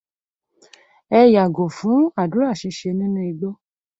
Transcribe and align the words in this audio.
Ẹ 1.19 1.21
yàgò 1.33 1.65
fún 1.77 2.01
ádùrá 2.21 2.57
ṣiṣe 2.59 2.89
nínú 2.93 3.21
igbó. 3.29 3.49